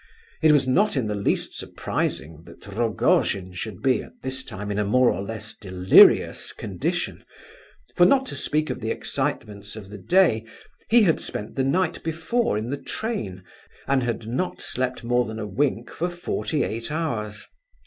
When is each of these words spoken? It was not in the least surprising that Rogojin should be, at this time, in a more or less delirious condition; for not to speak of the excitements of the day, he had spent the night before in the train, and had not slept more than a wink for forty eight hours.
It 0.41 0.51
was 0.51 0.67
not 0.67 0.97
in 0.97 1.05
the 1.05 1.13
least 1.13 1.53
surprising 1.53 2.41
that 2.45 2.65
Rogojin 2.65 3.53
should 3.53 3.83
be, 3.83 4.01
at 4.01 4.13
this 4.23 4.43
time, 4.43 4.71
in 4.71 4.79
a 4.79 4.83
more 4.83 5.11
or 5.11 5.21
less 5.21 5.55
delirious 5.55 6.53
condition; 6.53 7.23
for 7.95 8.03
not 8.07 8.25
to 8.25 8.35
speak 8.35 8.71
of 8.71 8.79
the 8.79 8.89
excitements 8.89 9.75
of 9.75 9.91
the 9.91 9.99
day, 9.99 10.43
he 10.89 11.03
had 11.03 11.19
spent 11.21 11.55
the 11.55 11.63
night 11.63 12.01
before 12.03 12.57
in 12.57 12.71
the 12.71 12.81
train, 12.81 13.43
and 13.87 14.01
had 14.01 14.25
not 14.25 14.59
slept 14.59 15.03
more 15.03 15.23
than 15.23 15.37
a 15.37 15.45
wink 15.45 15.91
for 15.91 16.09
forty 16.09 16.63
eight 16.63 16.91
hours. 16.91 17.45